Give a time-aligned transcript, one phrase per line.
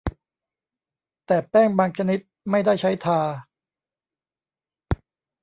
[1.25, 2.19] แต่แป้งบางชนิด
[2.51, 3.21] ไม่ได้ใช้ทา